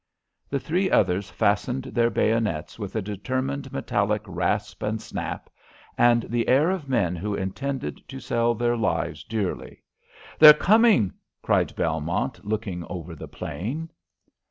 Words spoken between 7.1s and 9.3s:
who intended to sell their lives